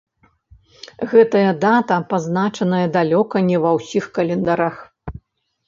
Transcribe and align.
Гэтая 1.11 1.51
дата 1.65 1.97
пазначаная 2.15 2.81
далёка 2.97 3.45
не 3.53 3.57
ва 3.67 3.77
ўсіх 3.79 4.11
календарах. 4.19 4.75